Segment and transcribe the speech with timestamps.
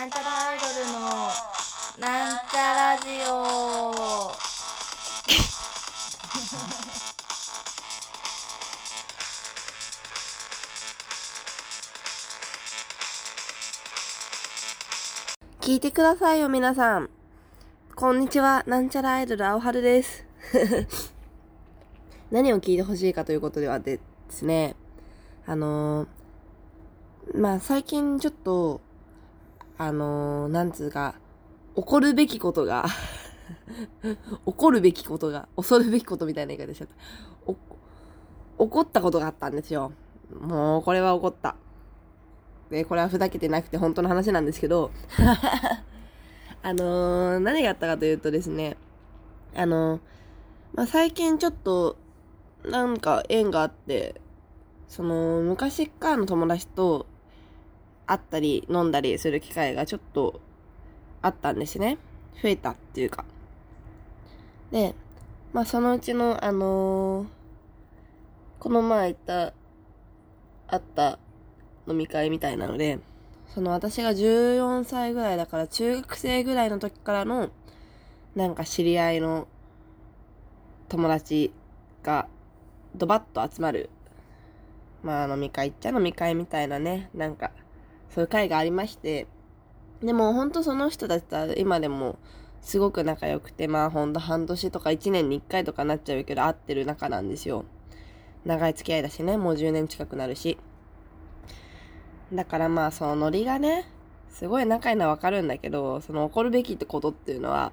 [0.00, 1.00] なんちゃらアイドルの
[1.98, 4.32] なんちゃラジオ
[15.60, 17.10] 聞いてくださいよ、皆さん。
[17.94, 20.24] こんにちは、なんちゃらアイドル、青春です。
[22.32, 24.76] 何を聞いてほしいかということではですね、
[25.44, 26.08] あのー
[27.34, 28.80] まあ、最近ちょっと、
[29.80, 31.14] あのーなんつうか、
[31.74, 32.84] 起こるべきことが、
[34.44, 36.94] 起こるべきことが、恐るべきことみたいな言い方しちゃった。
[38.58, 39.92] お、起こったことがあったんですよ。
[40.38, 41.56] もう、これは起こった。
[42.68, 44.90] で、これはふざけてなくて本当の話なんですけど、
[46.62, 48.76] あのー何があったかというとですね、
[49.56, 50.00] あのー
[50.74, 51.96] まあ、最近ちょっと、
[52.66, 54.20] なんか縁があって、
[54.88, 57.06] その、昔からの友達と
[58.10, 60.40] 会ったり飲んだりする機会がちょっと
[61.22, 61.98] あったんですね。
[62.42, 63.24] 増えたっていうか。
[64.72, 64.94] で、
[65.52, 67.26] まあ、そのうちの、あのー
[68.58, 69.54] この前行った、
[70.68, 71.18] あった
[71.88, 72.98] 飲み会みたいなので、
[73.48, 77.48] その私が14歳ぐらいだから中学生ぐらいの時からの
[78.34, 79.48] なんか知り合いの
[80.88, 81.52] 友達
[82.02, 82.28] が
[82.94, 83.88] ドバッと集まる
[85.02, 87.50] まあ飲み会っちゃ飲み会みたいなねなんか
[88.10, 89.26] そういう会がありまして
[90.02, 92.18] でもほんとその人たちとは今でも
[92.60, 97.64] すごく仲良くてまあほんと半年とか1年に1回とかなっちゃうけど会ってる仲なんですよ。
[98.44, 100.58] 長い付き合いだしねもう10年近くなるし。
[102.32, 103.86] だからまあそのノリがね、
[104.28, 107.72] すごい仲いいのはわかるんだけど、その起こるべきってことっていうのは、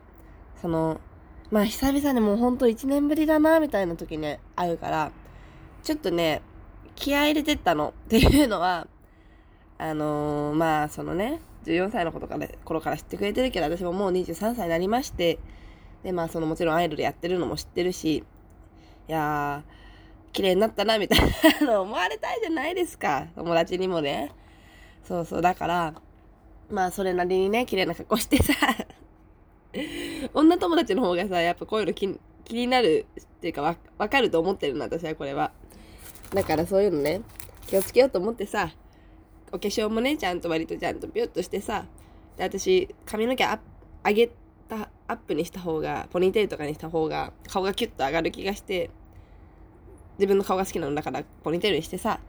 [0.61, 0.99] その、
[1.51, 5.11] まあ久々にもうほんと1年ぶりだな、みたいな時に会うから、
[5.83, 6.41] ちょっとね、
[6.95, 8.87] 気合入れてったのっていうのは、
[9.79, 15.39] あのーまあそのね、14歳の頃から頃から知ってくれてるけど、私ももう23歳になりまして、
[16.03, 21.19] でまあそのもちろんアイドルやってるのも知ってるし、いやー、綺麗になったな、みたい
[21.61, 23.27] なの思われたいじゃないですか。
[23.35, 24.31] 友達にもね。
[25.03, 25.93] そうそう、だから、
[26.69, 28.53] まあそれなりにね、綺麗な格好してさ、
[30.33, 35.51] 女友達の方がさ、やっぱこういうの気気になるっていうかわ、わかると思ってるの、私はこれは。
[36.33, 37.21] だからそういうのね、
[37.67, 38.71] 気をつけようと思ってさ、
[39.51, 41.85] お化粧もね、ちゃんと割とちゃんとピュッとしてさ、
[42.37, 43.59] で、私、髪の毛ア
[44.05, 44.29] 上げ
[44.67, 48.89] た、アップにした方が、ポニーテールとかにした方が、顔がキュッと上がる気がして、
[50.17, 52.19] 自分の顔が好きなのだから、ポニーテールにしてさ、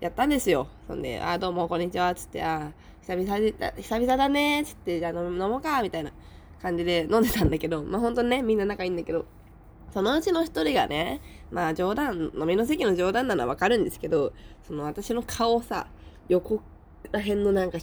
[0.00, 0.68] やったんですよ。
[0.86, 2.72] そんで、あ、どうも、こんにちは、つって、あ、
[3.02, 6.12] 久々だ、久々だね、つって、じゃあ飲飲もうか、みたいな
[6.60, 9.24] 感じで飲んでたんだけど、まあ、ほんとね、みんな仲いいんだけど、
[9.92, 14.32] そのうちの一人がね、まあ冗談、飲みの席の冗談なのはわかるんですけど、
[14.62, 15.88] その私の顔をさ、
[16.30, 16.62] 横
[17.10, 17.78] ら辺のなんか、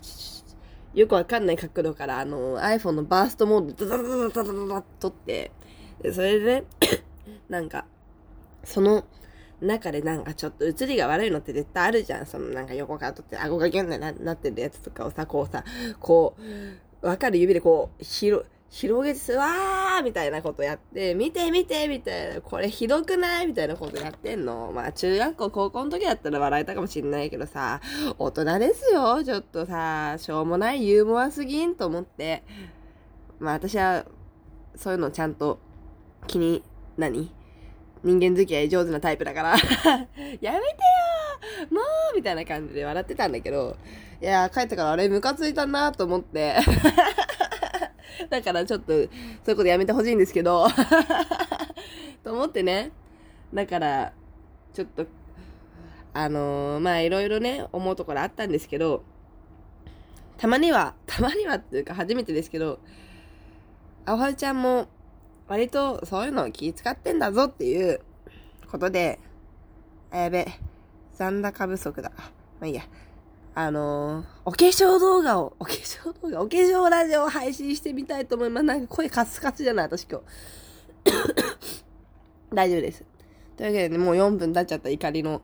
[0.94, 5.52] よくわかんない角度から、あの、iPhone のバーストモードでダダダダダダダダッと撮って、
[6.02, 6.63] でそれでね、
[7.50, 7.85] なんか、
[8.63, 9.03] その
[9.59, 12.25] 中でなんかちょっと映りが悪いのって絶対あるじゃん。
[12.25, 15.66] そのなんか横から撮って顎がギュンってななってるやつとかをさ、こうさ、
[16.00, 16.35] こ
[17.02, 24.72] う、わかる指でこう、広、広げて、わーみたいなことやって、見て見てみたいな、これひどくないみたいなことやってんの。
[24.74, 27.81] まあ中学校、高校の時だったら笑えたかもしんないけどさ、
[28.18, 29.24] 大人ですよ。
[29.24, 32.44] ちょっとさ、しょうもないユーモアすぎんと思って。
[33.40, 34.06] まあ私は、
[34.75, 35.59] そういうのちゃんと
[36.28, 36.64] 気に、
[36.97, 37.31] 何？
[38.03, 39.69] 人間付き合い上手なタイプだから、 やめ
[40.40, 40.59] てよ
[41.72, 41.81] も
[42.14, 43.75] うみたいな感じで笑ってたんだけど、
[44.22, 46.56] いや、帰ってからあれムカついたなと思って、
[48.29, 49.09] だからちょっと、そういう
[49.55, 50.67] ことやめてほしいんですけど、
[52.23, 52.91] と思ってね、
[53.53, 54.13] だから、
[54.73, 55.05] ちょっと、
[56.13, 59.03] あのーまあいろいろね、思うところあったんですけど、
[60.38, 62.79] たまには、たまにはっていうか初めてですけど、
[64.05, 64.88] 青春ちゃんも
[65.47, 68.01] 割とそういうのを気使ってんだぞっていう
[68.69, 69.19] ことで、
[70.11, 70.47] あやべ、
[71.13, 72.11] 残高不足だ。
[72.59, 72.84] まあいいや。
[73.59, 78.64] あのーお化粧動画を、 お化粧動画、お化粧ラジオを配信してみたいと思います。
[78.64, 80.26] なんか声カスカスじゃない私今日。
[82.54, 83.04] 大丈夫です。
[83.56, 85.42] というわけでね、もう4分経っちゃった怒りの、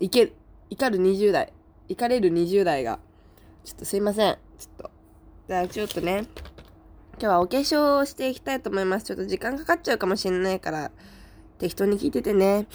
[0.00, 0.32] いける、
[0.70, 1.52] 怒る20代、
[1.86, 2.98] 怒れる20代が、
[3.62, 4.38] ちょっとすいません。
[4.58, 4.90] ちょっと。
[5.46, 6.24] じゃあちょっとね、
[7.18, 9.04] 今日はお化粧をしていきたいと思います。
[9.04, 10.90] ちょっと時間かかっちゃうかもしれないから、
[11.58, 12.66] 適当に聞いててね。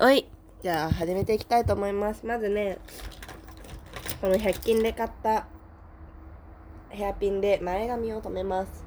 [0.00, 0.26] おい。
[0.62, 2.24] じゃあ始めていきたいと思います。
[2.24, 2.78] まずね、
[4.22, 5.48] この100均で買った
[6.90, 8.84] ヘアピンで前髪を留めます。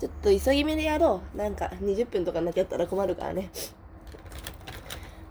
[0.00, 1.36] ちょっと急ぎ目でやろう。
[1.36, 3.50] なんか20分とかになっちゃったら困るからね。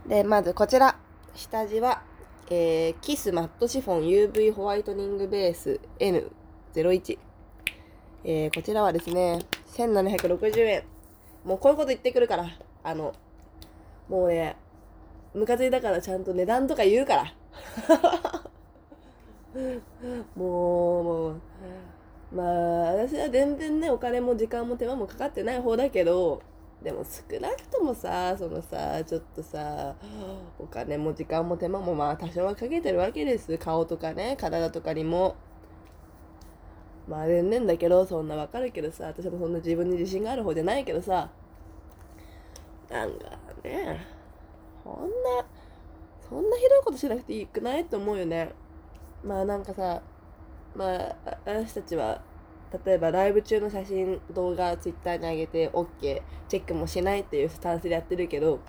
[0.05, 0.95] で、まずこちら。
[1.33, 2.03] 下地は、
[2.51, 6.31] えー、キスマットシフォン UV ホワイトニングベース N
[6.75, 7.17] 01。
[8.23, 9.39] えー、こちらはですね、
[9.73, 10.83] 1760円。
[11.45, 12.47] もうこういうこと言ってくるから、
[12.83, 13.15] あの、
[14.07, 14.55] もうね、
[15.33, 17.33] ムカついたからちゃんと値段とか言うから。
[20.35, 21.41] もう、もう、
[22.31, 26.41] まあ、私は全然ね、お金も時間も手間もかかってない方だけど、
[26.81, 29.95] でも少なくともさ、そのさ、ちょっとさ、
[30.57, 33.57] お金も時間も手間もまあ多少はかけてるわけです。
[33.57, 35.35] 顔とかね、体とかにも。
[37.07, 41.29] まあ全然だけど、そんなわかるけどさ、私もそんな自分に自信がある方じゃないけどさ、
[42.89, 43.25] なんか
[43.63, 44.05] ね、
[44.83, 45.45] そんな、
[46.27, 48.53] そんなひどいことしなくていいくないと思うよね。
[49.23, 50.01] まあなんかさ、
[50.75, 51.15] まあ、
[51.45, 52.21] 私たちは、
[52.85, 58.59] 例えばライブ中の写真、動画、ツイッターに上げて OK、チェックもしないっていうスタンスでやってるけど、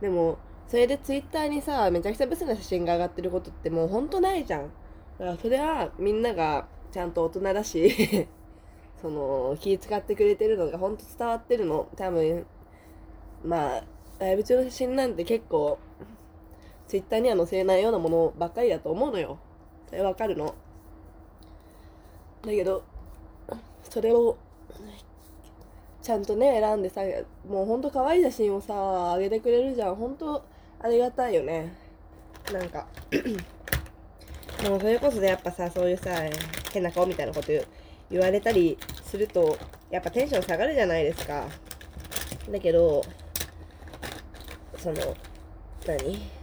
[0.00, 0.38] でも、
[0.68, 4.70] それでツイッターにさ、めちゃくちゃブスな写真が上がってることってもうほんとないじゃん。
[5.18, 8.28] だからそれはみんながちゃんと大人だし、
[9.02, 11.88] その、気使ってくれてるのがほんと伝わってるの。
[11.96, 12.46] 多分、
[13.44, 13.84] まあ、
[14.20, 15.78] ライブ中の写真なんて結構、
[16.86, 19.38] ツイッターには載せないようなものばっかりだと思うのよ。
[19.90, 20.54] それわかるの？
[22.42, 22.82] だけど、
[23.88, 24.38] それを、
[26.00, 27.02] ちゃんとね、選んでさ、
[27.46, 29.96] もうほんと可愛い写真をさ、あげてくれるじゃん。
[29.96, 30.42] ほんと、
[30.80, 31.74] ありがたいよね。
[32.52, 36.10] なんか、 でもそれこそでやっぱさ、そういうさ、
[36.72, 37.48] 変な顔みたいなこと
[38.10, 39.58] 言われたりすると、
[39.90, 41.46] やっぱテンション下がるじゃないですか。
[42.50, 43.02] だけど、
[44.78, 45.16] その、
[45.86, 46.39] 何？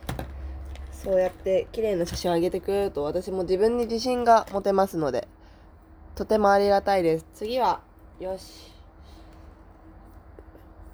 [1.08, 5.26] そうやって綺麗な写真を上げてくれると私も自分に自信が持てますので、
[6.16, 7.26] とてもありがたいです。
[7.34, 7.80] 次は、
[8.20, 8.74] よし。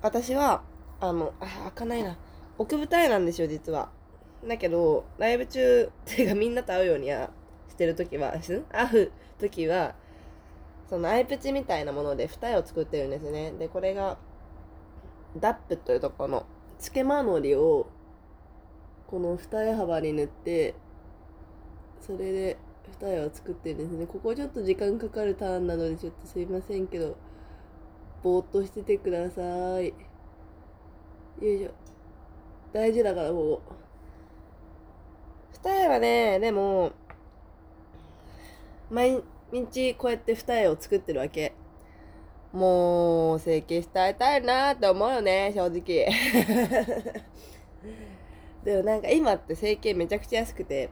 [0.03, 0.61] 私は、
[0.99, 2.15] あの、あ、開かないな。
[2.59, 3.89] 奥舞台なんですよ、実は。
[4.47, 7.31] だけど、ライブ中、ていうかみんなと会うようには
[7.69, 8.35] してるときは、
[8.69, 9.95] 会うときは、
[10.91, 13.51] そのアイプチみたいなもので二重を作ってるんですね。
[13.53, 14.19] で、これが、
[15.37, 16.45] ダップというところの、
[16.77, 17.87] つけまのりを、
[19.13, 20.73] この二重幅に塗って、
[22.01, 22.57] それで
[22.99, 24.07] 二重を作ってるんですね。
[24.07, 27.15] ここちょっと時間かかるターンなのでちょっとすいませんけど、
[28.23, 29.89] ぼーっとしててください。
[29.89, 29.93] よ
[31.41, 31.69] いしょ。
[32.73, 33.75] 大事だから、ここ。
[35.63, 36.91] 二重はね、でも、
[38.89, 39.21] 毎
[39.51, 41.53] 日こうやって二重を作ってるわけ。
[42.51, 46.07] もう、整形したいたいなって思うよね、正直。
[48.63, 50.89] でもなんか今って整形めちゃくちゃ安くて、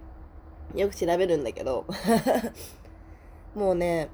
[0.76, 1.86] よく調べるんだけど、
[3.56, 4.10] もうね、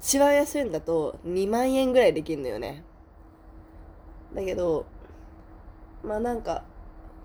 [0.00, 2.84] 一番安いんだと2万円ぐらいできるのよね。
[4.34, 4.84] だけど、
[6.02, 6.64] まあなんか、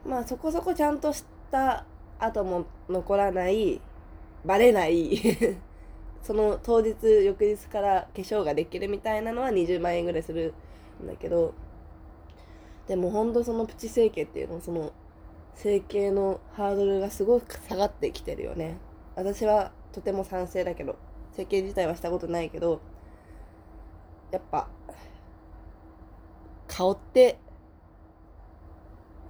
[0.06, 1.86] まあそこそこちゃんとした
[2.18, 3.82] 後も残らない、
[4.46, 5.20] バレない
[6.24, 10.54] その当日、翌日から化粧ができるみたいなのは20万円ぐらいする
[11.04, 11.54] んだけど、
[12.92, 14.92] でもほんとそのプチ整形っていうの、その
[15.56, 18.80] 整形のハードルがすごく下がってきてるよね。
[19.16, 20.98] 私はとても賛成だけど、
[21.32, 22.82] 整形自体はしたことないけど、
[24.30, 24.68] やっぱ、
[26.68, 27.40] 顔って、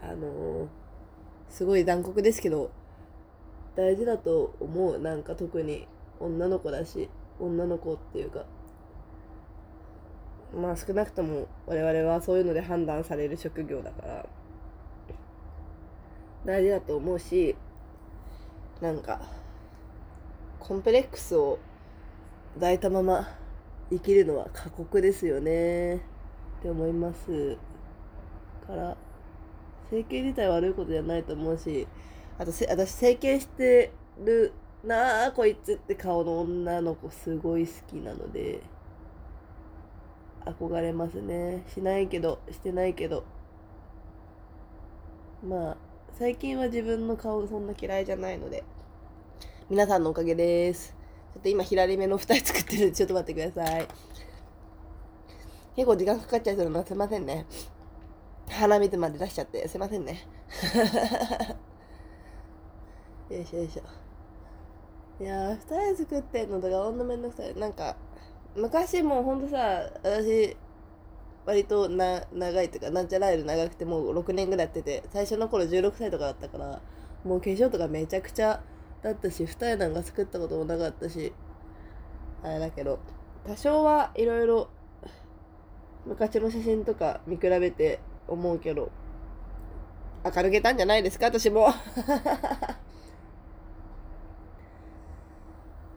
[0.01, 0.67] あのー、
[1.47, 2.71] すごい残酷ですけど、
[3.75, 4.97] 大事だと思う。
[4.97, 5.87] なんか特に
[6.19, 8.43] 女の子だし、女の子っていうか、
[10.55, 14.25] まあ少なくとも我々はそういうので判断される職業だから、
[16.45, 17.55] 大事だと思うし、
[18.81, 19.21] なんか、
[20.59, 21.59] コンプレックスを
[22.55, 23.27] 抱いたまま
[23.89, 25.95] 生きるのは過酷ですよね。
[25.95, 25.99] っ
[26.61, 27.57] て思います
[28.67, 28.97] から。
[29.91, 31.85] 整形自体悪いことじゃないと思うし
[32.39, 33.91] あとせ私整形して
[34.23, 34.53] る
[34.85, 38.61] なあこいつって顔の女の子すごい好きなので。
[40.45, 41.63] 憧れますね。
[41.73, 43.23] しないけどしてないけど。
[45.43, 45.77] まあ
[46.17, 48.63] 最近は自分の顔そんな嫌いじゃないので。
[49.69, 50.93] 皆さんのおかげです。
[51.33, 53.87] ちょっと今左目の二重作ってるんでちょっと待ってください。
[55.77, 56.83] 結構時間かかっちゃいそうな。
[56.83, 57.45] すいませんね。
[58.49, 60.27] 鼻水まで出しちゃってすいませんね。
[63.29, 63.83] よいしょよいしょ。
[65.23, 67.55] いやー二重作ってんのとかほんとめんどくさい。
[67.55, 67.95] なんか
[68.55, 70.57] 昔もうほんとさ私
[71.45, 76.81] 割とな長いっていうかなんちゃらアイル長くてもう6年ぐらいやってて最初の頃16歳とかだったから
[77.23, 78.61] もう化粧とかめちゃくちゃ
[79.01, 81.33] だったし二重なんか作ったこともなかったし
[82.43, 82.99] あれだけど
[83.47, 84.69] 多少はいろいろ
[86.05, 88.91] 昔の写真とか見比べて思うけど
[90.23, 91.69] 明るげたんじゃないですか私も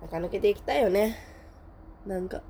[0.03, 1.34] 垢抜けていきたいよね。
[2.07, 2.43] なんか、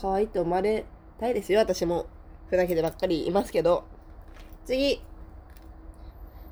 [0.00, 0.84] 可愛いって思われ
[1.18, 2.06] たいですよ、私も。
[2.48, 3.84] ふざけてばっかりいますけど。
[4.64, 5.00] 次。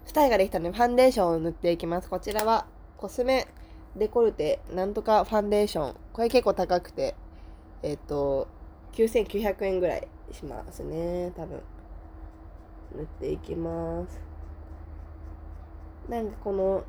[0.04, 2.08] 二重ができたので、ファンデーションを塗っていきます。
[2.08, 3.46] こちらは、コスメ
[3.96, 5.96] デコルテなんとかファンデーション。
[6.12, 7.14] これ結構高くて、
[7.82, 8.48] えっ、と、
[8.92, 11.60] 9900円ぐらいしますね、多分。
[12.96, 14.20] 塗っていきます。
[16.08, 16.84] なんかこの、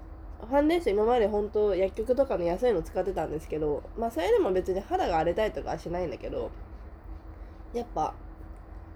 [0.46, 6.52] ファンデーション今まで本当薬局とかの安いの使ってたんですけど、まあそれでも別に肌が荒れたりとかはしないんだけど、
[7.74, 8.14] やっぱ、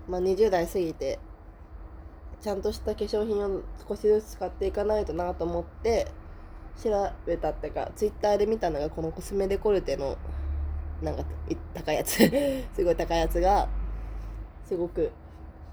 [0.08, 1.20] まあ20代過ぎて、
[2.42, 6.08] ちゃんとした化粧品を少しずつ使っていかないとなと思って、
[6.82, 10.18] 調べたっていうか、ツイッターで見たのがこのコスメデコルテの、
[11.02, 11.24] なんか
[11.74, 12.18] 高いやつ、
[12.74, 13.68] すごい高いやつが、
[14.64, 15.12] すごく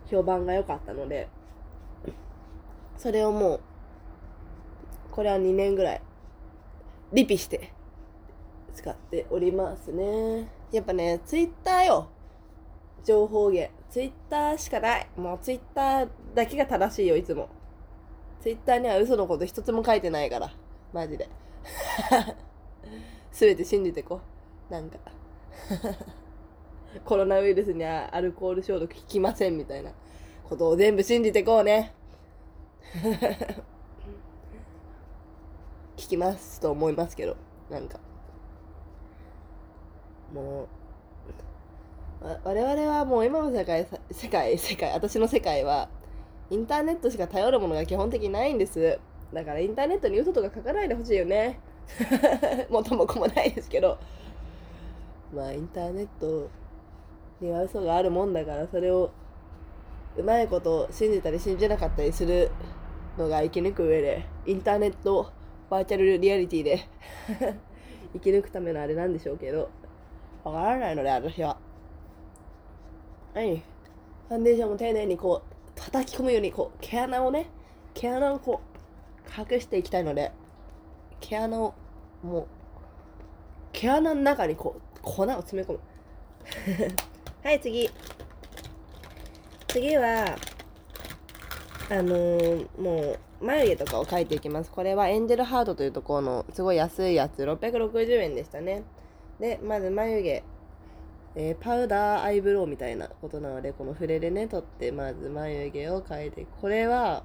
[0.06, 1.28] 評判が良かったので、
[2.96, 3.60] それをもう、
[5.14, 6.02] これは2年ぐらい、
[7.12, 7.70] リピして、
[8.74, 10.48] 使っておりますね。
[10.72, 12.08] やっぱね、ツイッターよ。
[13.04, 13.72] 情報源。
[13.90, 15.06] ツイッターしかない。
[15.16, 17.48] もうツイッターだけが正しいよ、いつも。
[18.40, 20.52] ツイッターには嘘のこと一つも書いてないから。
[20.92, 21.28] マジで。
[23.30, 24.20] すべて信じてこ
[24.68, 24.72] う。
[24.72, 24.98] なんか。
[27.06, 29.92] コロナウイルスにはアルコール消毒効きませんみたいな
[30.48, 31.94] ことを全部信じてこうね。
[35.96, 37.36] 聞きますと思いますけど、
[37.70, 37.98] なんか。
[40.32, 40.66] もう、
[42.42, 45.88] 我々はもう今の世界、世界、世界、私の世界は、
[46.50, 48.98] インターネットしか頼るものが基本的にないんです。
[49.32, 51.60] だからインターネットに嘘とか書かないでほしいよね。
[52.70, 53.98] 元も子もないですけど。
[55.34, 56.48] まあインターネット
[57.40, 59.10] には嘘があるもんだから、それを
[60.16, 62.50] うまいこと信じたり信じなかったりする
[63.18, 65.32] のが生き抜く上で、インターネット
[65.70, 66.80] バーチャルリアリティで
[68.14, 69.70] 生き抜くためのあれなんでしょうけど、
[70.44, 71.56] わからないので、私は。
[73.34, 73.56] はい。
[73.56, 77.46] ファンデーションも丁寧にこう、叩き込むように、こう、毛穴をね、
[77.94, 80.32] 毛穴をこう、隠していきたいので、
[81.20, 81.74] 毛穴を、
[82.22, 82.46] もう、
[83.72, 85.80] 毛穴の中にこう、粉を詰め込む。
[87.42, 87.90] はい、次。
[89.68, 90.36] 次は、
[91.90, 94.70] あのーもう、眉毛とかを描いていきます。
[94.70, 98.82] これはエンジェルハートというところの、すごい安いやつ、660円でしたね。
[99.38, 100.44] で、まず眉毛、
[101.36, 106.46] えーパウダーアイブロウみたいなことなので、この筆でね、取って、まず眉毛を描いて。
[106.60, 107.24] これは、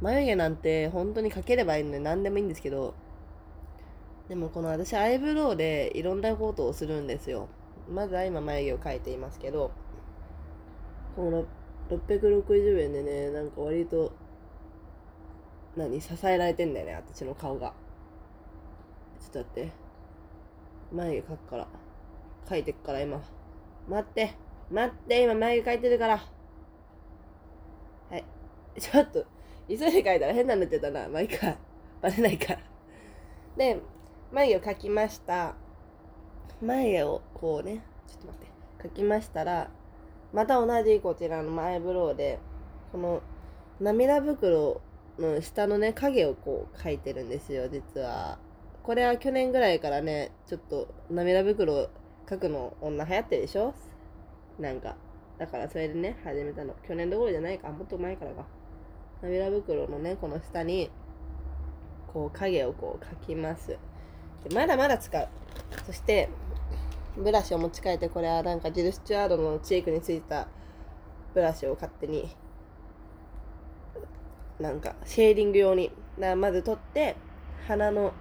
[0.00, 2.94] 眉毛なんて本当に描ければいいので何でもいいんですけど、
[4.28, 7.48] でもこの私アイブロウでいろんなことをするんですよ。
[7.88, 9.70] まずは今眉毛を描いていますけど、
[11.14, 11.44] この
[11.90, 14.12] 660円でね、なんか割と、
[15.76, 17.72] 何、支えられてんだよね、私の顔が。
[19.20, 19.72] ちょっと待って。
[20.92, 21.66] 眉毛描くから。
[22.46, 23.20] 描いてっから今。
[23.88, 24.34] 待って。
[24.70, 26.16] 待って、今眉毛描いてるから。
[26.16, 26.22] は
[28.16, 28.24] い。
[28.78, 29.24] ちょっと、
[29.68, 31.08] 急いで描いたら変なの塗ってたな。
[31.08, 31.56] まあいいか。
[32.00, 32.60] バレないから。
[33.56, 33.80] で、
[34.30, 35.54] 眉毛を描きました。
[36.62, 38.88] 眉毛をこうね、ちょっと待って。
[38.88, 39.70] 描きましたら、
[40.32, 42.38] また同じこちらのアイブロウで、
[42.92, 43.22] この
[43.80, 44.80] 涙袋
[45.18, 48.38] の下のね、影をこう描いてるんですよ、実は。
[48.82, 51.88] これは去年ぐらいからね、ちょっと涙袋
[52.26, 53.74] 描くの女流行ってるでしょ？
[54.58, 54.96] なんか。
[55.38, 56.74] だからそれでね、始めたの。
[56.86, 58.44] 去年どころじゃないか、もっと前からか。
[59.22, 60.90] 涙袋のね、この下に、
[62.12, 63.68] こう影をこう描きます。
[64.48, 65.28] でまだまだ使う。
[65.86, 66.28] そして、
[67.16, 70.46] ブラシを持ち替えて、これはなんかジル・スチュアードのチークについた
[71.32, 72.28] ブラシを勝手に、
[74.64, 75.88] なんかシェーディング用に。
[75.88, 77.16] だからまず取って、
[77.68, 78.14] 鼻の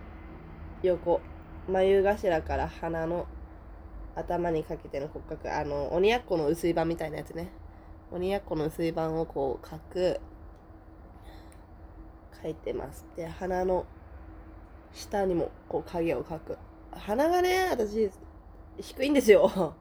[0.81, 1.21] 横、
[1.69, 3.27] 眉頭から鼻の
[4.13, 7.49] 頭にかけての骨格、あの、鬼奴の薄い版みたいなやつね。
[8.11, 10.19] 鬼奴の薄い版をこう描く、
[12.43, 13.05] 描いてます。
[13.15, 13.85] で、鼻の
[14.91, 16.57] 下にもこう影を描く。
[16.91, 18.11] 鼻がね、私、
[18.81, 19.73] 低いんですよ。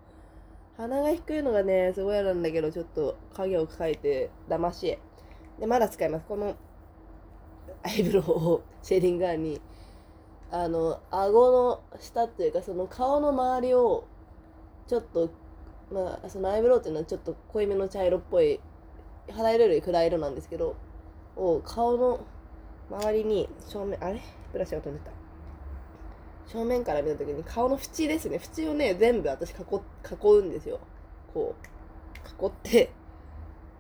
[0.77, 5.01] 鼻が低いのがね、すごい嫌なんだけど、ちょっと影を描いて、騙し絵。
[5.59, 6.27] で、まだ使います。
[6.27, 6.57] この
[7.83, 9.61] アイブロウをシェーディングガンに、
[10.51, 14.05] あの、顎の下っていうか、その顔の周りを、
[14.87, 15.31] ちょっと、
[15.91, 18.61] まあ、そのアイブロウっていうのはちょっと濃いめの茶色っぽい、
[19.31, 20.77] 肌色より暗い色なんですけど、
[21.37, 22.21] を顔の
[22.91, 24.21] 周りに正面、あれ？
[24.53, 25.11] ブラシが飛んでた。
[26.47, 28.39] 正面から見たときに顔の縁ですね。
[28.59, 30.81] 縁をね、全部私囲囲うんですよ。
[31.33, 31.55] こ
[32.41, 32.91] う、囲って、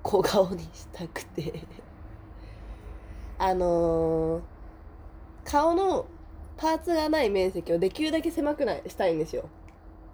[0.02, 1.64] 小顔にしたくて。
[3.38, 4.42] あのー、
[5.44, 6.06] 顔の
[6.56, 9.48] パーツがない面積をできるだけ狭くないしたいんですよ。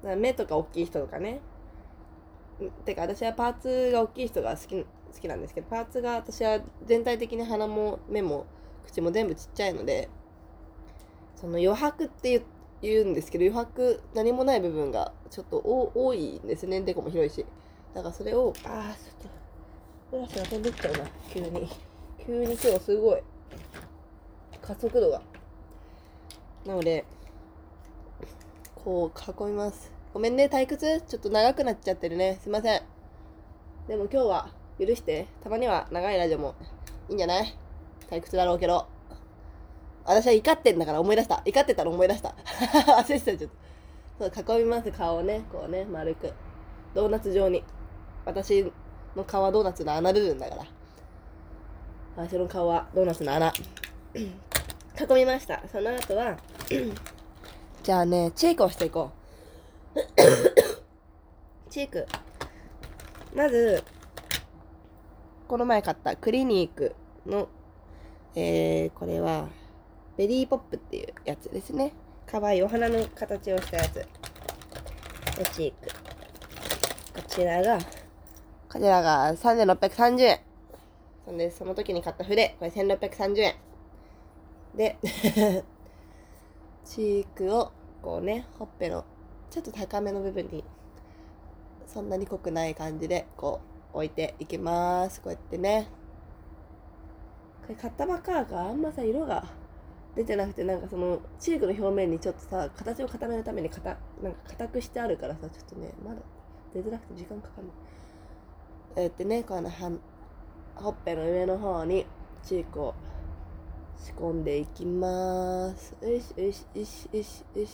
[0.03, 1.41] だから目とか大きい人とかね。
[2.87, 4.87] てか私はパーツが大きい人が好き好
[5.21, 8.47] きなんですけどパーツが私は全体的に鼻も目も
[8.87, 10.09] 口も全部ちっちゃいので
[11.37, 12.43] その余白って
[12.81, 16.81] 言うんですけど余白何もない部分がちょっと多いんですね。
[16.81, 17.45] デコも広いし。
[17.95, 19.38] だからそれをああちょっと
[20.11, 21.01] ブラシが飛んでっちゃうな
[21.31, 21.69] 急に。
[22.25, 23.21] 急に今日すごい。
[24.63, 25.21] 加速度が。
[26.65, 27.05] なので
[28.75, 29.93] こう囲みます。
[30.15, 31.03] ごめんね退屈？
[31.03, 32.39] ちょっと長くなっちゃってるね。
[32.43, 32.81] すいません。
[33.87, 34.49] でも今日は
[34.81, 35.27] 許して。
[35.45, 36.55] たまには長いラジオも。
[37.11, 37.55] いいんじゃない？
[38.11, 38.87] 退屈だろうけど。
[40.07, 41.43] 私は怒ってんだから思い出した。
[41.45, 42.35] 怒ってたら思い出した。
[42.97, 43.51] 忘れてたちょっ
[44.19, 44.31] と。
[44.31, 45.43] そう囲みます顔をね。
[45.53, 46.33] こうね丸く。
[46.95, 47.63] ドーナツ状に。
[48.25, 48.73] 私
[49.19, 50.65] の顔はドーナツの穴部分だから。
[52.17, 53.53] 私の顔はドーナツの穴。
[54.15, 55.63] 囲みました。
[55.71, 56.39] その後は
[57.83, 59.11] じゃあねチークをしていこ
[59.95, 60.01] う。
[61.69, 62.07] チーク。
[63.35, 63.83] まず
[65.49, 66.95] この前買ったクリニーク
[67.27, 67.49] の
[68.35, 69.49] えー、これは
[70.17, 71.93] ベリーポップっていうやつですね。
[72.27, 73.95] かわいいお花の形をしたやつ。
[73.95, 74.07] で
[75.53, 75.89] チーク。
[77.21, 77.79] こちらが
[78.71, 80.41] こちらが3630円。
[81.25, 82.55] そんでその時に買った筆。
[82.59, 83.55] これ1630円。
[84.77, 84.99] で
[86.85, 87.73] チークを
[88.03, 89.05] こうねほっぺの
[89.51, 90.63] ちょっと高めの部分に
[91.87, 93.61] そんなに濃くない感じでこ
[93.95, 95.23] う置いていきます。
[95.23, 95.89] こうやってね。
[97.63, 99.47] これ買ったばっかだからあんまさ色が
[100.15, 106.21] 出てなくてなんかそのチークの表面にちょっとさ形を固めるためにかたなんか硬くしてあるからさちょっとねまだ
[106.75, 107.69] 出づらくて時間かかる
[108.97, 110.01] えーってねこのはん
[110.75, 112.07] ほっぺの上の方に
[112.43, 112.95] チークを
[113.97, 115.95] 仕込んでいきます。
[116.01, 117.73] よしよしよしよしよし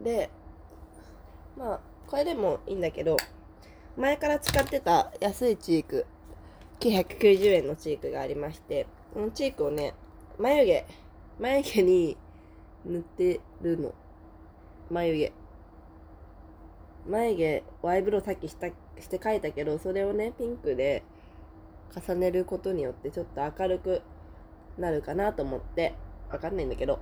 [0.00, 0.30] で
[1.56, 3.16] まあこれでもいいんだけど
[3.96, 6.06] 前から使ってた安いチーク
[6.80, 9.94] 990円のチークがありましてこのチークをね
[10.38, 10.86] 眉毛
[11.38, 12.16] 眉毛に
[12.84, 13.94] 塗ってるの。
[14.90, 15.32] 眉毛。
[17.08, 21.02] 眉毛アイブロウさっきしたして描いたけどそれをねピンクで
[21.94, 24.02] 重ねることによってちょっと明るく
[24.78, 25.94] なるかなと思って
[26.30, 26.98] わかんないんだけど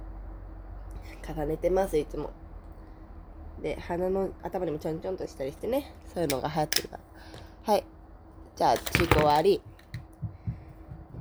[1.26, 2.30] 重ねてますいつも。
[3.62, 6.98] で鼻の頭にもちょんちょんとしたりしてねそういうのが流行ってるか
[7.66, 7.72] ら。
[7.72, 7.84] はい。
[8.56, 9.60] じゃあチーク終わり。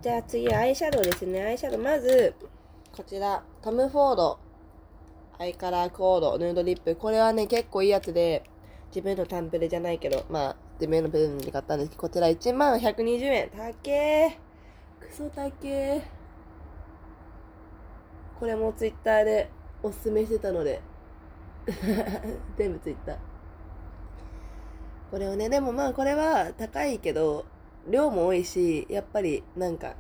[0.02, 1.44] じゃあ次アイシャドウですね。
[1.44, 2.34] アイシャドウまず
[2.96, 3.44] こちら。
[3.62, 4.40] トム・フォード。
[5.38, 6.38] アイカラーコード。
[6.38, 6.96] ヌードリップ。
[6.96, 8.44] これはね結構いいやつで
[8.90, 13.50] 自分のタンプレじゃないけどまあ自分の部分で買ったんですけどこちら1万120円。
[13.50, 16.02] たけークソたけ
[18.40, 19.50] これもツイッターで
[19.84, 20.82] おすすめしてたので。
[22.58, 23.18] 全部ツイッター。
[25.12, 27.46] これをねでもまあこれは高いけど
[27.88, 29.96] 量も多いしやっぱりなんか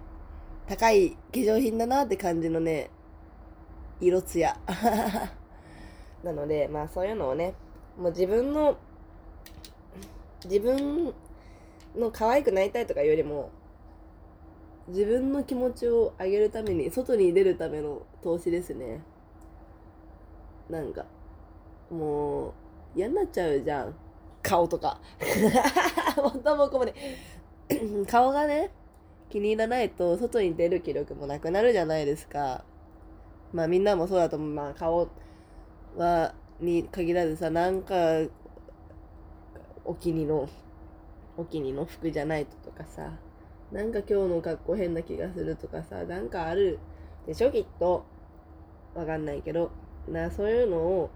[0.68, 2.90] 高い化粧品だなって感じのね
[4.00, 4.56] 色艶。
[6.24, 7.54] なのでまあそういうのをね
[8.00, 8.78] もう自分の
[10.46, 11.14] 自分
[11.96, 13.52] の可愛くなりたいとかよりも
[14.88, 19.02] 自分の気持ちを上げるために外に出るための投資ですね。
[20.70, 21.06] なんか
[21.92, 22.54] もう
[22.96, 23.94] 嫌になっちゃうじゃん。
[24.42, 25.00] 顔とか。
[26.18, 26.94] 元 も子もね
[28.08, 28.72] 顔がね
[29.30, 32.64] 気に入らないと外に出る気力もなくなるじゃないですか。
[33.52, 34.50] まあみんなもそうだと思う。
[34.50, 35.10] まあ顔
[35.98, 37.96] はに限らずさなんか
[39.86, 40.50] お気に入りの
[41.38, 43.14] お気に入りの服じゃないととかさ
[43.72, 46.80] なんか今日の格好変な気がするとかさなんかある
[47.28, 48.06] でしょきっと。
[48.96, 49.72] わかんないけど。
[50.08, 51.12] なそういうのを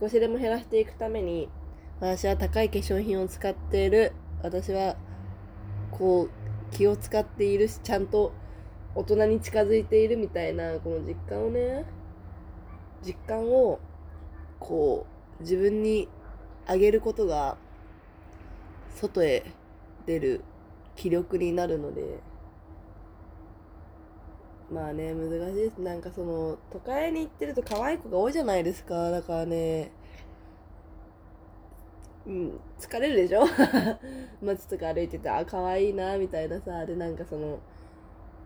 [0.00, 1.50] 少しでも減らしていくために
[2.00, 4.12] 私は高い化粧品を使っている。
[4.42, 4.96] 私は
[5.90, 6.30] こう
[6.74, 8.32] 気を使っているしちゃんと
[8.94, 11.84] 大人に近づいているみたいなこの実感をね
[13.02, 13.80] 実感を
[14.66, 15.04] こ
[15.40, 16.08] う自分に
[16.66, 17.58] あげることが
[18.96, 19.44] 外へ
[20.06, 20.42] 出る
[20.96, 22.20] 気力になるので
[24.72, 25.78] まあね難しいです。
[25.82, 29.10] なんかその都会に行ってると可愛い子が多いじゃないですか。
[29.10, 29.90] だからね
[32.26, 33.44] うん疲れるでしょ？
[34.42, 36.86] 街とか歩いててあ可愛いなみたいなさ。
[36.86, 37.58] でなんかその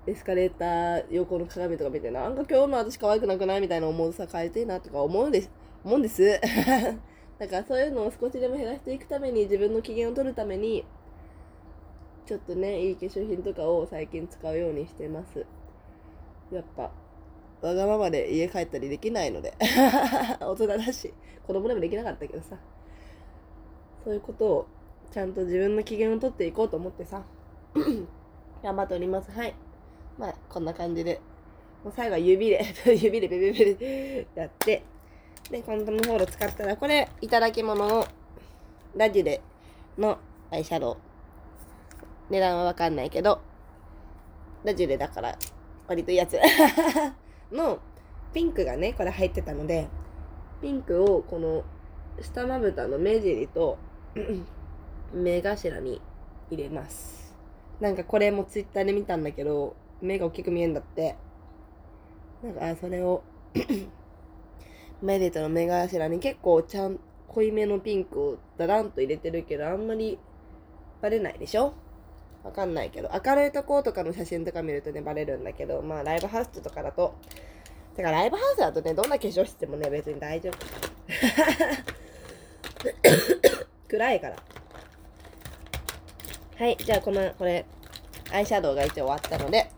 [0.08, 3.60] エスカレーター横の鏡とか見てなんか今日の私可愛くなくない？
[3.60, 5.50] みたいな思うさ変えてえなとか思うんです。
[5.84, 6.22] 思うんです。
[7.38, 10.84] だからそういうのを少しでも減らしていくために自分の機嫌を取るために
[12.26, 15.46] ちょっとねいい化粧品とかを最近使うようにしてます。
[16.50, 16.90] やっぱ
[17.60, 19.54] わがままで家帰ったりできないので。
[20.40, 21.12] 大人だし
[21.46, 22.56] 子供でもできなかったけどさ。
[24.04, 24.66] そういうことを
[25.10, 27.22] ちゃんと自分の機嫌を取っていこうと思ってさ
[28.62, 29.30] 頑張っております。
[29.30, 29.54] はい。
[30.18, 31.20] まあこんな感じで。
[31.84, 34.82] もう最後は指で 指でベベベベやって
[35.50, 38.06] でコントムホール使ったらこれいただき物の
[38.94, 39.40] ラジュレ
[39.96, 40.18] の
[40.50, 40.96] アイシャドウ。
[42.30, 43.40] 値段はわかんないけど
[44.64, 45.38] ラジュレだから
[45.86, 46.38] 割といいやつ。
[47.50, 47.78] の
[48.34, 49.88] ピンクがねこれ入ってたので
[50.60, 51.64] ピンクをこの
[52.20, 53.78] 下まぶたの目尻と
[55.14, 56.02] 目頭に
[56.50, 57.34] 入れます。
[57.80, 61.16] なんかこれもツイッターで見たんだけど目が大きく見えんだって。
[62.42, 63.22] なんかあそれを
[65.02, 70.18] 目尻との目頭に結構ちゃん濃いめのピンクをダランと入れてるけどあんまり
[71.00, 71.74] バレないでしょ？
[72.44, 77.14] わかんないけど、明るいとことかの写真とか見るとね、バレるんだけど、まあ、ライブハウスとかだと、
[77.96, 80.56] てから、ライブハウスだとね、どんな化粧してもね、別に大丈夫。
[83.88, 84.36] 暗いから。
[86.56, 87.66] はい、じゃあ、この、これ、
[88.32, 89.68] アイシャドウが一応終わったので、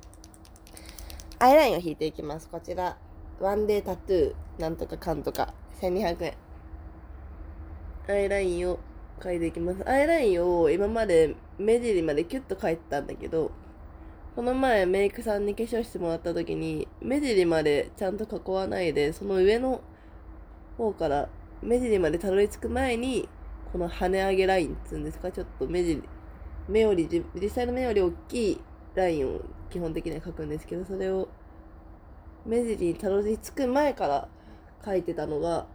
[1.38, 2.48] アイラインを引いていきます。
[2.48, 2.98] こちら、
[3.40, 6.34] ワンデータトゥー、なんとかかんとか、1200円。
[8.08, 8.78] アイラインを
[9.18, 9.88] 描いていきます。
[9.88, 13.52] アイラインを今まで目尻までキュッと描いてたんだけど、
[14.36, 19.80] この前メイクさんに化粧してもらった時に、目尻までちゃんと囲わないで、その上の
[20.76, 21.30] 方から
[21.62, 23.30] 目尻までたどり着く前に、
[23.72, 26.02] この跳ね上げラインっつうんですか、ちょっと目尻、
[26.68, 28.60] 目より、実際の目より大きい
[28.94, 31.28] ラインを基本的には描くんですけど、それを
[32.44, 34.28] 目尻にたどり着く前から
[34.82, 35.66] 描いてたのが、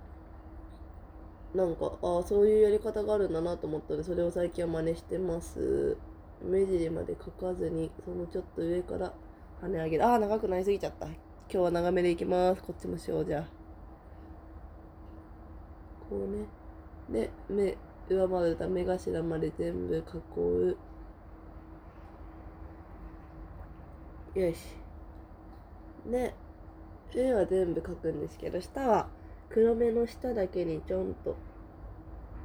[1.53, 5.97] なんか、ああ、そういうやり方があるんだなと思ったので、それを最近は真似してます。
[6.43, 9.13] 目尻まで描かずに、そのちょっと上から
[9.61, 10.05] 跳ね上げる。
[10.05, 11.05] ああ、長くなりすぎちゃった。
[11.07, 11.15] 今
[11.47, 12.61] 日は長めでいきます。
[12.61, 13.43] こっちもしよう、じゃあ。
[16.09, 16.45] こうね。
[17.09, 17.77] で、目、
[18.09, 20.39] 上までた目頭まで全部囲
[24.35, 24.39] う。
[24.39, 24.57] よし。
[26.05, 26.33] で、
[27.15, 29.07] 上は全部描くんですけど、下は
[29.49, 31.35] 黒目の下だけにちょんと、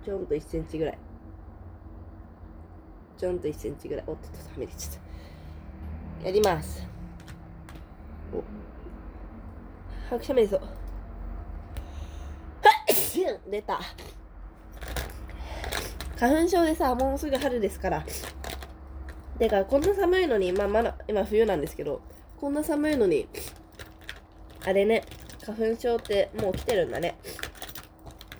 [0.04, 0.98] ちょんと1センチぐらい。
[3.18, 4.04] ちょんと1センチぐらい。
[4.06, 4.94] おっとっと、はみ出ちゃっ
[6.20, 6.26] た。
[6.26, 6.87] やります。
[8.33, 8.42] お。
[10.09, 10.61] 拍手瞑想。
[13.50, 13.80] 出た。
[16.18, 18.04] 花粉症でさ、もうすぐ春ですから。
[19.38, 22.00] てか、こんな寒いのに、まあまだ、今冬なんですけど、
[22.38, 23.26] こんな寒いのに、
[24.64, 25.04] あれね、
[25.44, 27.16] 花粉症ってもう来てるんだね。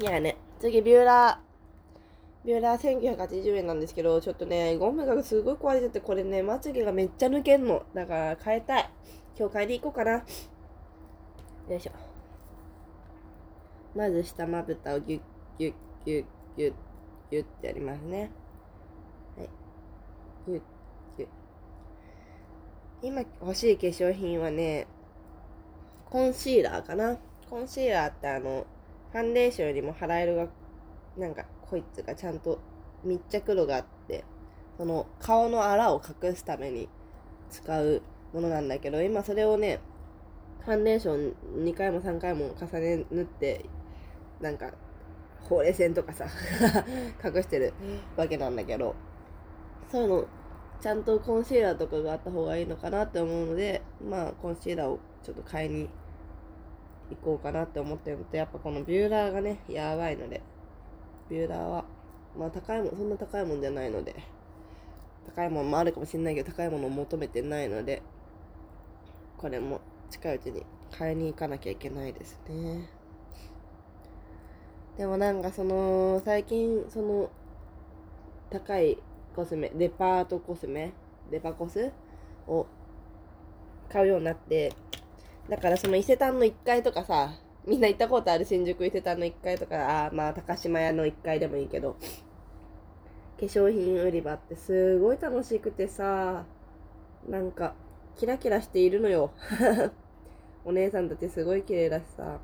[0.01, 2.47] いやね、次ビューラー。
[2.47, 7.85] ビューラー1980円なんですけど、ちょっとね、ゴムがすごい壊れてて、これね、まつげがめっちゃ抜けんの。
[7.95, 8.91] だから変えたい。
[9.39, 10.13] 今日買いに行こうかな。
[11.71, 11.93] よいしょ。
[13.95, 15.21] まず下まぶたをギュッ
[15.59, 15.75] ギュッ
[16.07, 16.25] ギュッ
[16.57, 16.75] ギュッ
[17.31, 18.31] ギュッってやりますね。
[19.37, 19.49] はい。
[20.47, 20.61] ギュッ
[21.19, 21.29] ギュッ。
[23.03, 24.87] 今欲しい化粧品はね、
[26.11, 27.17] コンシーラーかな。
[27.49, 28.67] コンシーラーってあの、
[29.13, 30.49] ファンデーションよりも肌色が、
[31.17, 32.59] なんか、こいつがちゃんと
[33.05, 34.25] 密着度があって、
[34.77, 36.89] その顔のあらを隠すために
[37.49, 39.79] 使うものなんだけど、今それをね、
[40.65, 43.67] ファンデーション2回も3回も重ね塗って、
[44.41, 44.73] なんか、
[45.43, 46.27] ほうれい線とかさ、
[47.25, 47.73] 隠してる
[48.17, 48.97] わけなんだけど、
[49.93, 50.25] そういうの、
[50.81, 55.89] ちゃんとコンシーラーとかがあった方がいいのかなって思うので、まあ、コンシーラーをちょっと買いに
[57.11, 60.41] 行こうかなって思ってるのと、やっぱこのビューラーがね、やばいので、
[61.29, 61.85] ビューラーは、
[62.39, 64.15] まあ高いもん、そんな高いもんじゃないので、
[65.27, 68.03] 高いもんもあるかもしれないけど、高いものを求めてないので、
[69.37, 72.89] これも近いうちに買いに行かなきゃいけないですね。
[74.97, 77.31] でもなんかその、最近、その、
[78.51, 78.99] 高い
[79.35, 80.93] コスメ、デパートコスメ、
[81.31, 81.91] デパコス
[82.47, 82.67] を
[83.89, 84.73] 買うようになって、
[85.51, 87.35] だからその伊勢丹の1階とかさ、
[87.67, 88.45] みんな行ったことある？
[88.45, 91.97] 新宿伊勢丹の1階とか、あまあ高島屋の1階でもいいけど、
[93.41, 96.45] 化粧品売り場ってすごい楽しくてさ、
[97.29, 97.75] なんか、
[98.17, 99.33] キラキラしているのよ。
[100.65, 102.39] お姉さんたちすごい綺麗だしさ、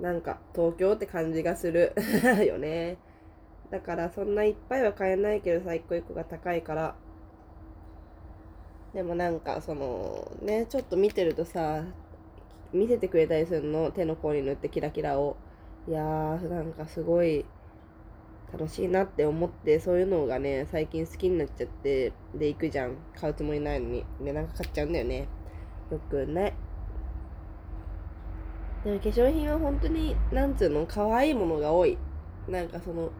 [0.00, 1.92] なんか東京って感じがする
[2.44, 2.96] よね。
[3.70, 6.96] だからそんないっぱいは買えないけどさ、一個一個が高いから。
[8.92, 11.84] でもなんかそのね、ちょっと見てるとさ、
[12.74, 15.36] 見せてくれたりするの、手の甲に塗ってキラキラを。
[15.88, 17.44] いやー、なんかすごい
[18.52, 22.96] 楽しいなって思って、そういうのがね、最近好きになっちゃって、で行くじゃん。
[23.18, 24.04] 買うつもりないのに。
[24.20, 25.28] で、なんか買っちゃうんだよね。
[25.90, 26.54] よくない。
[28.84, 31.96] でも化粧品は本当に、なんつうの、可愛いものが多い。
[32.48, 33.10] なんかその、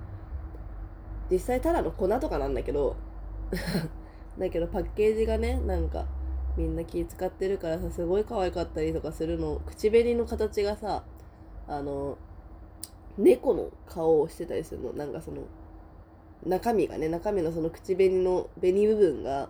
[1.30, 2.96] 実際ただの粉とかなんだけど、
[4.38, 6.06] だけどパッケージがね、なんか、
[6.56, 9.60] みんな気使ってるからさ、すごい可愛かったりとかするの。
[9.66, 11.04] 口紅の形がさ、
[11.66, 12.16] あの、
[13.18, 14.92] 猫の顔をしてたりするの。
[14.92, 15.42] なんかその、
[16.46, 19.48] 中身がね、中身のその口紅の紅部分が、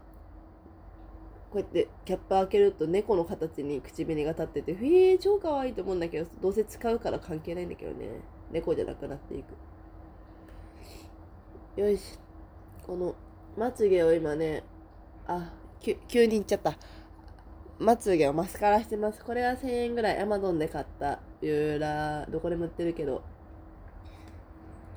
[1.50, 8.08] こうやってキャップ開けると猫の形に口紅が立ってて、へえ、超可愛いと思うんだけど、どうせ使うから関係ないんだけどね。
[8.50, 9.44] 猫じゃなくなってい
[11.76, 11.80] く。
[11.80, 12.18] よし。
[12.86, 13.14] この、
[13.56, 14.62] まつげを今ね、
[15.26, 15.52] あ、
[16.08, 16.74] 急に言っちゃった。
[17.78, 19.24] まつげをマスカラしてます。
[19.24, 20.18] これは1000円ぐらい。
[20.20, 21.20] アマゾンで買った。
[21.40, 23.22] ビューラー、どこでも売ってるけど。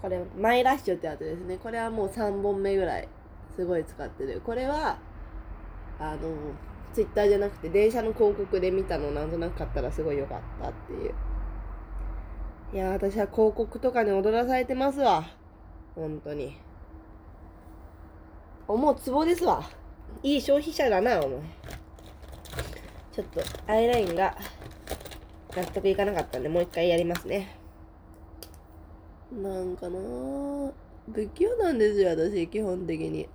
[0.02, 1.58] これ、マイラッシュってやつですね。
[1.58, 3.10] これはもう3本目ぐらい。
[3.56, 4.42] すごい使ってる。
[4.46, 5.00] これは、
[6.00, 6.20] あの、
[6.94, 11.14] ツイッターじゃなくて、電車の広告で見たのなんとなく買ったらすごい良かったっていう。
[12.74, 15.26] いや、私は広告とかに踊らされてますわ。
[15.96, 16.56] 本当に。
[18.68, 19.64] 思うツボですわ。
[20.24, 21.40] いい消費者だな、お前。
[23.12, 24.36] ちょっと、アイラインが、
[25.56, 27.56] 納得いかなかったんで、もう一回やりますね。
[29.32, 30.72] なんかなぁ、
[31.14, 33.28] 不器用なんですよ、私、基本的に。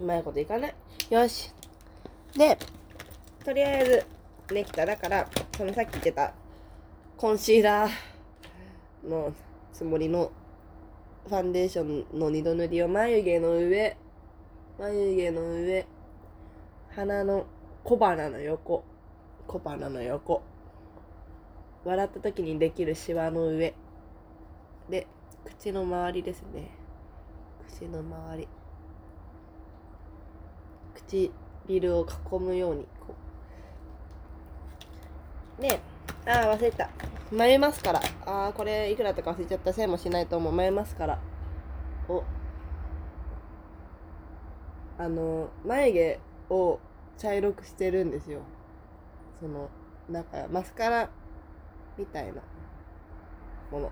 [0.00, 0.74] うまいこといかない。
[1.10, 1.52] よし。
[2.36, 2.56] で、
[3.44, 4.06] とりあえず、
[4.54, 4.86] できた。
[4.86, 6.32] だから、そのさっき言ってた、
[7.16, 9.34] コンシーラーの
[9.72, 10.32] つもりの
[11.28, 13.96] ファンデーションの二度塗りを眉毛の上、
[14.80, 15.86] 眉毛の上、
[16.96, 17.44] 鼻の
[17.84, 18.82] 小鼻の横、
[19.46, 20.40] 小鼻の横、
[21.84, 23.74] 笑った時にできるシワの上、
[24.88, 25.06] で、
[25.44, 26.70] 口の周りですね。
[27.68, 28.48] 口の周り。
[30.94, 33.14] 唇を囲むように、こ
[35.58, 35.62] う。
[35.62, 35.78] で、
[36.24, 36.88] あー忘れた。
[37.30, 38.00] 眉マスカラ。
[38.24, 39.74] あーこれいくらとか忘れちゃった。
[39.74, 40.54] せいもしないと思う。
[40.54, 41.18] 眉マスカラ。
[42.08, 42.24] を、
[45.00, 46.78] あの、眉毛を
[47.16, 48.40] 茶色くしてるんですよ。
[49.40, 49.70] その、
[50.10, 51.08] なんか、マスカラ
[51.96, 52.42] みたいな
[53.72, 53.90] もの。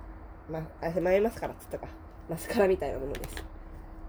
[0.51, 1.87] ま、あ、眉マスカラっつったか。
[2.29, 3.43] マスカラみたいなものです。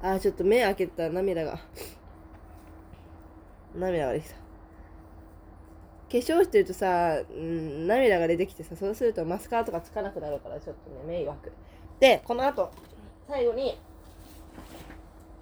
[0.02, 1.58] あーちょっと目開けたら涙が。
[3.74, 4.36] 涙ができた。
[4.36, 4.42] 化
[6.10, 11.50] 粧してるとさ、うん、涙が出てきてさ、そうするとマスカラとかつかなくなるから、ちょっとね、迷惑。
[12.02, 12.70] で、この後、
[13.26, 13.80] 最後に、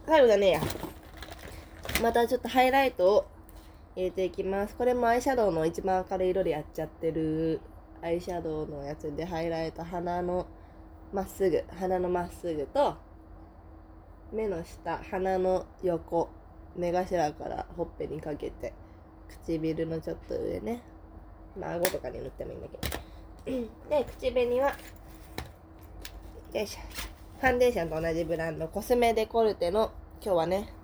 [0.05, 0.61] 最後じゃねえや。
[2.01, 3.27] またちょっとハイライトを
[3.95, 4.75] 入れていきます。
[4.75, 7.59] これもアイシャドウの一番明るい色でやっちゃってる
[8.03, 10.45] アイシャドウのやつでハイライト、鼻の
[11.11, 12.95] まっすぐ、鼻のまっすぐと、
[14.31, 16.29] 目の下、鼻の横、
[16.75, 18.73] 目頭からほっぺにかけて、
[19.45, 20.83] 唇のちょっと上ね。
[21.59, 23.67] まあ、顎とかに塗ってもいいんだけど。
[23.89, 24.75] で、口紅は、
[26.53, 26.79] よいしょ。
[27.39, 30.76] ファンデーションと同じブランド、コスメデコルテの、今日はね、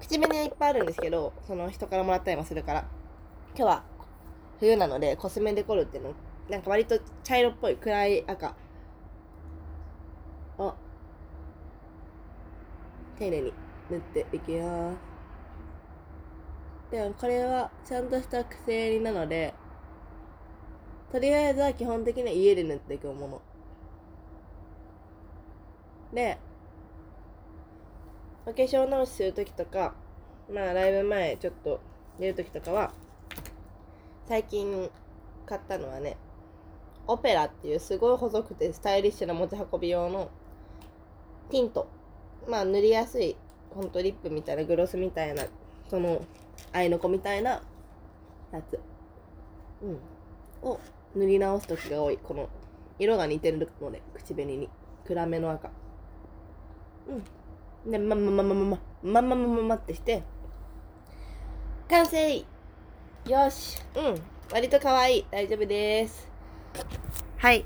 [0.00, 2.84] 口紅はいっぱいあるんですけど、その人からもらったりもするから、
[3.54, 3.82] 今日は
[4.60, 6.14] 冬なので、コスメデコルテの、
[6.48, 8.54] なんか割と茶色っぽい暗い赤
[10.58, 10.74] を、
[13.18, 13.52] 丁寧に
[13.90, 14.98] 塗っていきます。
[16.90, 19.52] でもこれはちゃんとした癖襟なので、
[21.12, 23.40] とりあえずは基本的には家で塗っていくもの。
[26.14, 26.38] で、
[28.48, 29.92] お化粧直しするときとか、
[30.50, 31.80] まあライブ前ちょっと
[32.18, 32.92] 出るときとかは、
[34.26, 34.88] 最近
[35.44, 36.16] 買ったのはね、
[37.06, 40.30] オペラっていうすごい細くてスタイリッシュな持ち運び用の
[41.50, 41.88] ティント。
[42.48, 43.36] まあ塗りやすい、
[43.74, 45.44] ほんとリップみたいなグロスみたいな、
[45.90, 46.24] その、
[46.72, 47.60] アイノコみたいな
[48.50, 48.80] やつ。
[49.82, 49.88] う
[50.66, 50.66] ん。
[50.66, 50.80] を
[51.14, 52.16] 塗り直すときが多い。
[52.16, 52.48] この、
[52.98, 54.70] 色が似てるので、口紅に。
[55.06, 55.70] 暗めの赤。
[57.08, 57.37] うん。
[57.86, 60.22] で、ま、ま、ま、ま、ま、ま、ま、ま、ま、ま、まってして、
[61.88, 62.36] 完成
[63.26, 63.78] よし。
[63.94, 64.22] うん。
[64.52, 65.26] 割と可愛い。
[65.30, 66.28] 大丈夫です。
[67.38, 67.64] はい。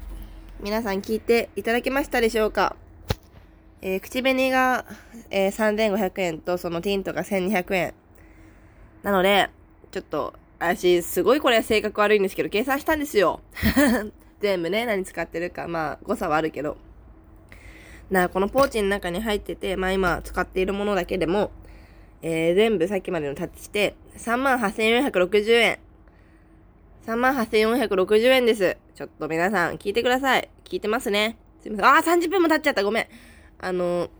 [0.61, 2.77] 皆さん聞いていただけましたでしょうか？
[3.81, 4.85] えー口紅が、
[5.31, 7.95] えー3500円とそのティントが1200円。
[9.03, 9.51] なので、
[9.91, 13.41] ちょっと、私、すごいこれは性格悪いんですけど、計算したんですよ。
[14.41, 16.77] 全部ね、何使ってるか、まあ、誤差はあるけど。
[18.13, 21.51] な、このポーチの中に入ってて、まあ今使っているものだけでも、
[22.21, 25.79] えー全部さっきまでのタッチして、38,460円。
[27.07, 28.77] 38,460円です。
[28.95, 30.49] ちょっと皆さん聞いてください。
[30.65, 31.39] 聞いてますね。
[31.63, 31.87] すいません。
[31.87, 32.85] あー、30分も経っちゃった。
[32.85, 33.07] ごめん。
[33.59, 34.11] あの、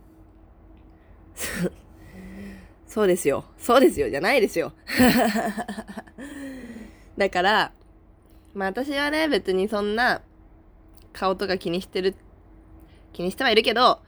[2.87, 3.45] そうですよ。
[3.59, 4.09] そうですよ。
[4.09, 4.73] じゃないですよ。
[7.17, 7.71] だから、
[8.55, 10.21] まあ私はね、別にそんな
[11.11, 12.15] 顔とか気にしてる、
[13.13, 13.99] 気にしてはいるけど、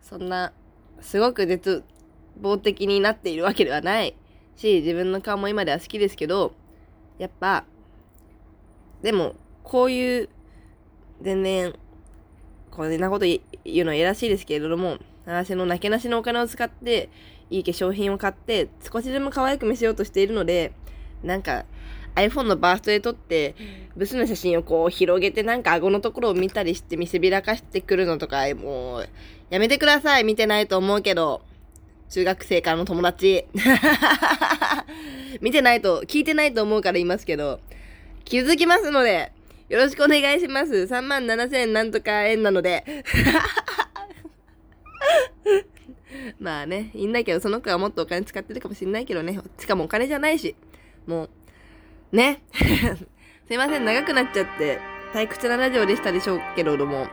[0.00, 0.52] そんな、
[1.00, 1.84] すごく絶
[2.40, 4.16] 望的になっているわけではない。
[4.56, 6.52] し、自分の顔も今では好きですけど、
[7.18, 7.64] やっぱ、
[9.02, 10.28] でも、こういう、
[11.20, 11.74] 全然、
[12.70, 13.40] こんなこと言
[13.82, 17.10] うのは偉しいですけれども、私のなけなしのお金を使って、
[17.50, 20.72] いい化粧品を買って、少しでも可愛く見せようとしているので、
[21.22, 21.64] なんか、
[22.16, 23.54] iPhone のバーストで撮って、
[23.94, 29.08] ブスの写真をこう広げてなんか顎のところを見たりして見せびらかしてくるのとか、もう、
[29.50, 30.24] やめてください。
[30.24, 31.42] 見てないと思うけど。
[32.08, 33.46] 中学生からの友達。
[35.40, 37.60] 見てないと、聞いてないと思うから言いますけど、
[38.24, 39.32] 気づきますので、
[39.68, 40.72] よろしくお願いします。
[40.72, 42.84] 3万7千なんとか円なので。
[46.38, 49.40] まあね、いいんだけど、その子はもっとお金使ってるかもしんないけどね。
[49.58, 50.54] しかもお金じゃないし。
[51.06, 51.30] もう、
[52.12, 52.42] ね。
[53.46, 54.80] すいません、長くなっちゃって、
[55.12, 57.06] 退屈なラジオでしたでしょうけれども、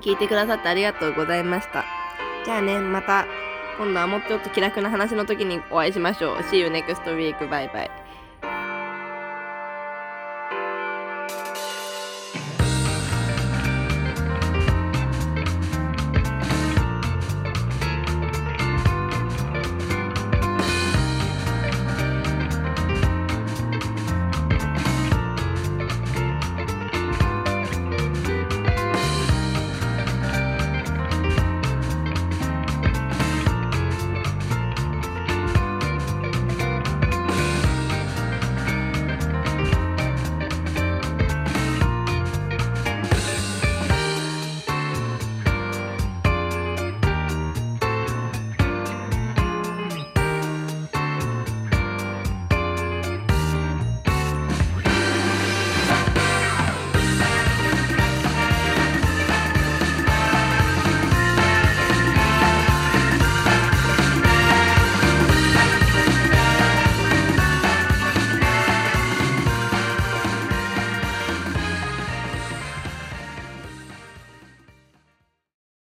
[0.00, 1.84] 聞いてくださってありがとうございました。
[2.44, 3.26] じゃあね、また、
[3.78, 6.36] 今度はもうちょっと気楽な話の時にお会いしましょう。
[6.38, 7.36] See you next week.
[7.48, 8.07] Bye bye.